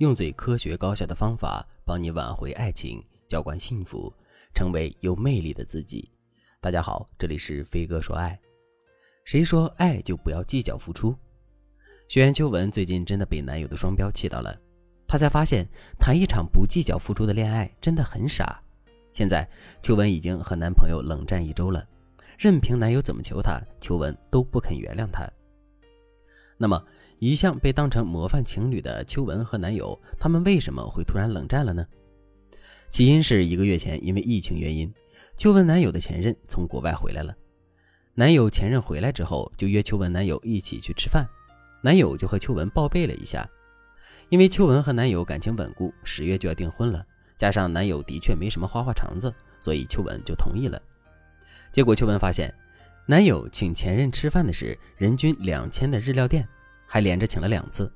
[0.00, 4.10] 用最科学高效的方法帮你挽回爱情，浇灌幸福，
[4.54, 6.10] 成为有魅力的自己。
[6.58, 8.40] 大家好，这里是飞哥说爱。
[9.26, 11.14] 谁说爱就不要计较付出？
[12.08, 14.58] 学员秋文最近真的被男友的双标气到了，
[15.06, 15.68] 她才发现
[15.98, 18.58] 谈一场不计较付出的恋爱真的很傻。
[19.12, 19.46] 现在
[19.82, 21.86] 秋文已经和男朋友冷战一周了，
[22.38, 25.30] 任凭男友怎么求她，秋文都不肯原谅他。
[26.62, 26.84] 那么，
[27.20, 31.86] 一向被当成模范情侣的秋文和男友，他们为什么会突然冷战了呢？
[32.90, 34.92] 起因是一个月前，因为疫情原因，
[35.38, 37.34] 秋文男友的前任从国外回来了。
[38.12, 41.26] 男友前任回来之后，就约秋文男友一起去吃饭。
[41.82, 43.48] 男友就和秋文报备了一下，
[44.28, 47.02] 因为秋文和男友感情稳固，十月就要订婚了，
[47.38, 50.78] 加上男友的确没什么花花肠子，所以秋文就同意了。
[51.72, 52.54] 结果秋文发现。
[53.10, 56.48] 男友请前任吃饭的是人均两千的日料店，
[56.86, 57.92] 还连着请了两次。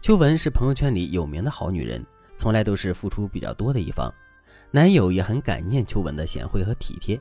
[0.00, 2.04] 秋文是朋友圈里有名的好女人，
[2.36, 4.12] 从来都是付出比较多的一方。
[4.72, 7.16] 男友也很感念秋文的贤惠和体贴，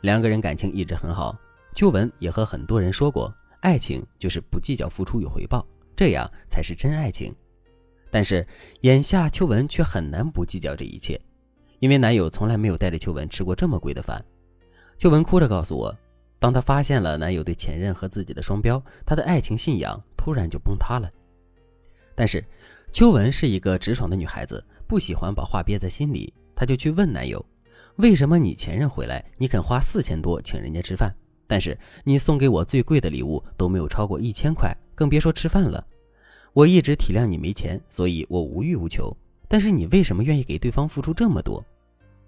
[0.00, 1.38] 两个人感情一直很好。
[1.72, 7.32] 秋文也和很多人说过，爱情就是不计较付出与回报，这样才是真爱情。
[8.10, 8.44] 但是
[8.80, 11.20] 眼下秋文却很难不计较这一切，
[11.78, 14.20] 因为男友从来没有带着秋文吃过这么贵的饭。
[14.98, 15.96] 秋文哭着告诉我。
[16.38, 21.10] 当她发现了男友对前任和自己的双标，她的爱情信仰突然就崩塌了。
[22.14, 22.44] 但是，
[22.92, 27.44] 秋文是一个直爽的女孩子，不喜欢把话憋在心里，她就去问男友
[27.96, 31.14] ：“为什么你前任回来，你肯花四千多请人家吃饭，
[31.46, 35.86] 但是你送给我最贵的礼物都没有超过一千块，更别说吃饭了。
[36.54, 39.14] 我一直体谅你没钱，所以我无欲无求，
[39.46, 41.62] 但是你为什么愿意给对方付出这么多？”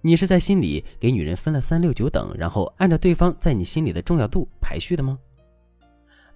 [0.00, 5.18] 你是在心里给女人分了三六九等，然后按照对方在你心里的重要度排序的吗？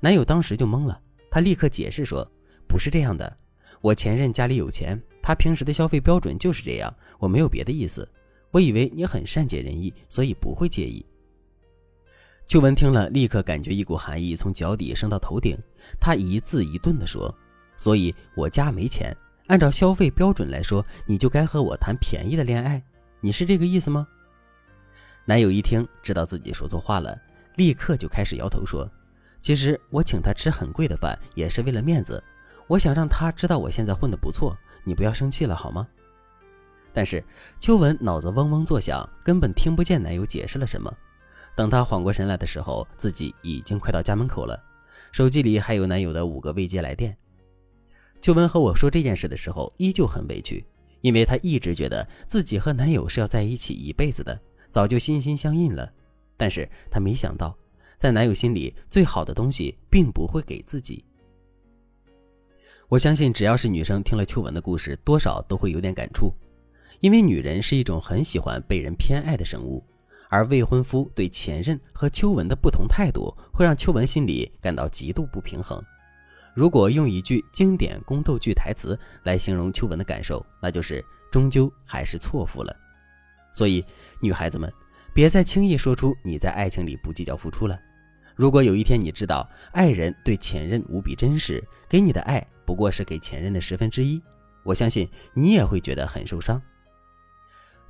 [0.00, 2.28] 男友当时就懵了，他立刻解释说
[2.66, 3.36] ：“不是这样的，
[3.80, 8.08] 我前任家里有钱，他平时的消费标准就是这样，我没有别的意思。
[8.51, 11.06] 我以为你很善解人意，所以不会介意。”
[12.45, 15.56] 秋文听了，立刻感觉一股寒意从脚底升到头顶，
[16.01, 17.33] 他一字一顿地说
[17.78, 22.83] ：“所以我家没钱，按照消费标准来说，你就该和我谈便宜的恋爱。”
[23.24, 24.05] 你是这个意思吗？
[25.24, 27.16] 男友一听，知道自己说错话了，
[27.55, 28.90] 立刻就开始摇头说
[29.40, 32.20] ：“其实我请他吃很贵的饭，也是为了面子。
[32.66, 35.86] 我想让他知道我现在混得不错，你不要生气了好吗？”
[36.92, 37.24] 但是
[37.60, 40.92] 秋文脑子嗡嗡作响，根本听不见男友解释了什么。
[41.54, 44.60] 等她缓过神来的时候，自己已经快到家门口了，
[45.12, 47.16] 手机里还有男友的五个未接来电。
[48.20, 50.66] 秋文和我说这件事的时候，依旧很委屈。
[51.02, 54.40] 因为她一直觉得自己和男友是要在一起一辈子的，
[54.70, 55.92] 早就心心相印了。
[56.36, 57.55] 但是她没想到，
[57.98, 61.05] 在男友心里，最好的东西并不会给自己。
[62.89, 66.33] 我相信，只要是女生听了秋文的故事，多少都会有点感触。
[67.01, 69.84] 因为女人是一种很喜欢被人偏爱的生物，
[70.29, 75.83] 而未婚夫对前任和秋文的不同态度，会让秋文心里感到极度不平衡。
[76.55, 82.74] 如果用一句经典宫斗剧台词来形容秋文的感受，那就是终究还是错付了。
[83.52, 83.85] 所以，
[84.20, 84.73] 女孩子们，
[85.14, 87.79] 别再轻易说出你在爱情里不计较付出了。
[88.35, 94.20] 如果有一天你知道爱人对前任无比真实，给你的爱不过是给前任的十分之一，
[94.63, 96.61] 我相信你也会觉得很受伤。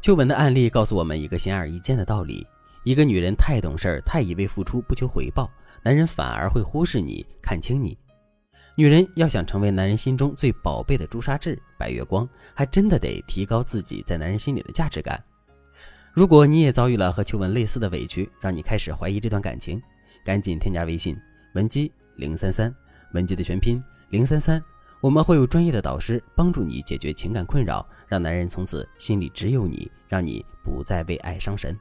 [0.00, 2.44] 秋文的案例告诉我们一个显而易见的道理：
[2.82, 5.48] 一个女人太懂事儿，太一味付出不求回报，
[5.84, 7.96] 男人反而会忽视你，看清你。
[8.74, 15.22] 女人要想成为男人心中最宝贝的朱砂痣、白月光，还真的得提高自己在男人心里的价值感。
[16.12, 19.80] 如果你也遭遇了和秋文类似的委屈，让你开始怀疑这段感情，
[20.24, 21.16] 赶紧添加微信
[21.54, 22.74] 文姬零三三，
[23.12, 24.62] 文姬的全拼零三三，
[25.02, 31.78] 我们会有专业的导师帮助你解决情感困扰，让男人从此心里只有你，让你不再为爱伤神。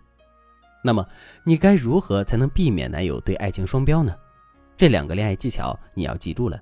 [0.84, 1.06] 那么，
[1.46, 4.14] 你该如何才能避免男友对爱情双标呢？
[4.76, 6.62] 这两个恋爱技巧你要记住了。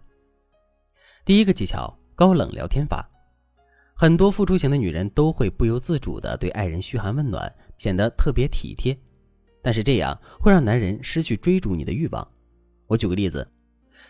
[1.29, 3.07] 第一个技巧，高冷聊天法。
[3.93, 8.97] 很多付出型的女人都会不由自主地对爱人嘘寒问暖，显得特别体贴。
[9.61, 12.27] 但是这样会让男人失去追逐你的欲望。
[12.87, 13.47] 我举个例子，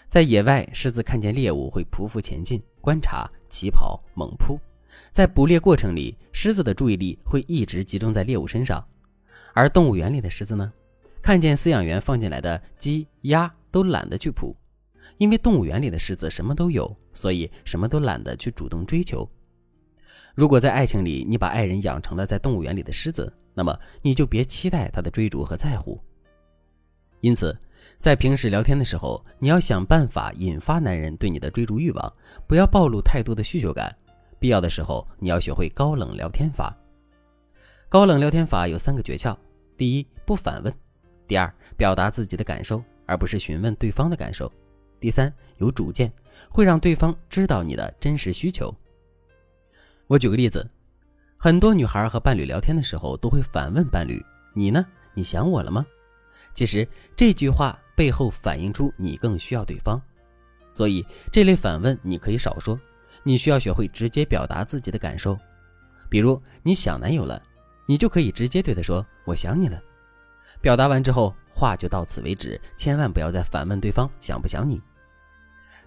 [0.10, 4.58] 在野外，狮子看见猎物会匍匐前进，观察、起跑、猛扑。
[5.12, 8.82] 在捕猎过程里，狮子的注意力会一直集中在猎物身上。
[9.54, 10.72] 而动物园里的狮子呢，
[11.22, 14.56] 看见饲养员放进来的鸡、鸭，都懒得去扑。
[15.20, 19.30] 因为动物园里的狮子什么都有，所以什么都懒得去主动追求。
[20.34, 26.00] 如果在爱情里你把爱人养成了在动物园里的狮子，那么你就别期待他的追逐和在乎。
[27.20, 27.54] 因此，
[28.00, 32.14] 在平时聊天的时候，你要想办法引发男人对你的追逐欲望，
[32.48, 33.94] 不要暴露太多的需求感。
[34.40, 36.74] 必要的时候你要学会高冷聊天法。
[37.90, 39.36] 高冷聊天法有三个诀窍：
[39.76, 40.72] 第一，不反问；
[41.28, 44.50] 第二，表达自己的感受，而不是询问对方的感受；
[45.00, 46.12] 第三，有主见，
[46.50, 48.74] 会让对方知道你的真实需求。
[50.08, 50.70] 我举个例子，
[51.38, 54.24] 很多女孩和伴侣聊天的时候都会反问伴侣
[54.54, 54.86] ：“你呢？
[55.14, 55.86] 你想我了吗？”
[56.54, 60.02] 其实这句话背后反映出你更需要对方，
[60.72, 62.80] 所以这类反问你可以少说。
[63.24, 65.38] 你需要学会直接表达自己的感受，
[66.10, 67.42] 比如你想男友了，
[67.86, 69.80] 你就可以直接对他说“我想你了”。
[70.62, 74.82] 表达完之后，话就到此为止，千万不要再反问对方想不想你。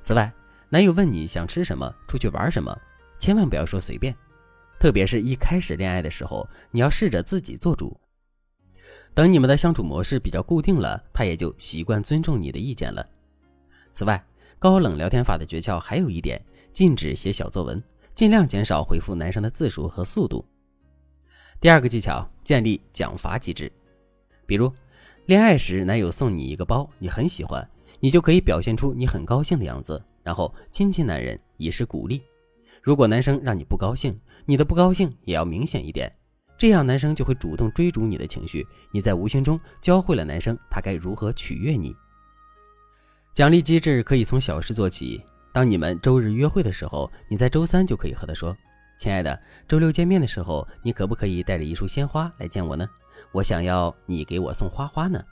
[0.03, 0.31] 此外，
[0.69, 2.79] 男友问你想吃什么、出去玩什么，
[3.19, 4.15] 千万不要说随便，
[4.79, 7.99] 特别是一开始恋爱的时候，你要试着自己做主。
[9.15, 13.07] 等你们的相处模式比较固定了，他也就习惯尊重你的意见了。
[13.95, 14.23] 此外，
[14.59, 16.39] 高冷聊天法的诀窍还有一点。
[16.73, 17.83] 禁止写小作文，
[18.15, 20.43] 尽量减少回复男生的字数和速度。
[21.61, 23.71] 第二个技巧，建立奖罚机制。
[24.47, 24.73] 比如，
[25.27, 27.67] 恋爱时男友送你一个包，你很喜欢，
[28.01, 32.21] 你就可以表现出你很高兴的样子，然后亲亲男人以示鼓励。
[32.83, 36.13] 如果男生让你不高兴，你的不高兴也要明显一点，
[36.59, 38.67] 这样男生就会主动追逐你的情绪。
[38.93, 41.95] 你在无形中教会了男生他该如何取悦你。
[43.33, 45.23] 奖励机制可以从小事做起。
[45.53, 48.57] 当你们周日约会的时候，你在周三就可以和他说
[48.99, 52.89] ：“亲爱的，周六见面的时候，你可不可以带着一束鲜花来见我呢？
[53.31, 55.23] 我想要你给我送花花呢。”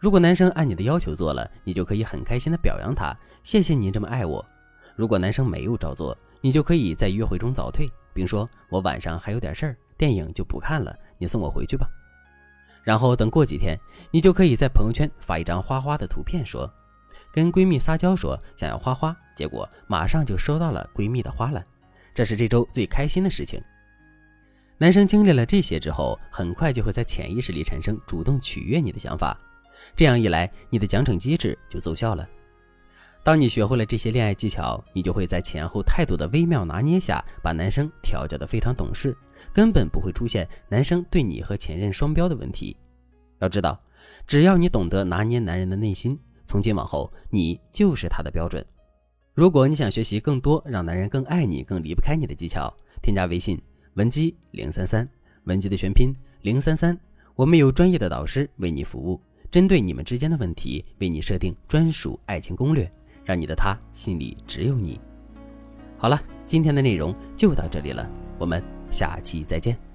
[0.00, 4.44] 如果男生按你的要求做了，你就可以很开心的表扬他，谢谢你这么爱我。
[4.96, 11.88] 如果男生没有照做，你就可以在约会中早退，并说：“我晚上还有点事儿，电影就不看了，你送我回去吧。”
[12.82, 13.78] 然后等过几天，
[14.10, 16.68] 你就可以在朋友圈发一张花花的图片，说。
[17.32, 21.64] 跟闺蜜撒娇说想要花花，结果马上就收到了闺蜜的花篮，
[22.12, 23.62] 这是这周最开心的事情。
[24.82, 29.38] 男生经历了这些之后，很快就会在潜意识里产生主动取悦你的想法，
[29.94, 32.28] 这样一来，你的奖惩机制就奏效了。
[33.22, 39.16] 当你学会了这些恋爱技巧，你就会在前后态度的微妙拿捏下，把男生调教得非常懂事，
[39.54, 42.76] 根本不会出现男生对你和前任双标的问题。
[43.38, 43.80] 要知道，
[44.26, 46.18] 只要你懂得拿捏男人的内心。
[46.44, 48.66] 从今往后，你就是他的标准。
[49.32, 53.56] 如果你想学习更多让男人更爱你、更离不开你的技巧，添加微信
[53.94, 55.06] 文姬零三三，
[55.44, 56.98] 文姬的全拼零三三，
[57.34, 62.90] 我们有专业的导师为你服务，针对你们之间的问题，为你设定专属爱情攻略，
[63.22, 64.98] 让你的他心里只有你。
[65.98, 68.08] 好了，今天的内容就到这里了，
[68.38, 69.91] 我们下期再见。